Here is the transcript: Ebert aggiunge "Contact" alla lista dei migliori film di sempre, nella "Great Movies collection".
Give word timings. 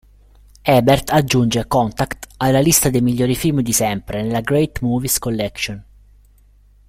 Ebert 0.63 1.11
aggiunge 1.11 1.67
"Contact" 1.67 2.25
alla 2.37 2.59
lista 2.59 2.89
dei 2.89 3.01
migliori 3.01 3.35
film 3.35 3.61
di 3.61 3.71
sempre, 3.71 4.23
nella 4.23 4.41
"Great 4.41 4.79
Movies 4.79 5.19
collection". 5.19 5.83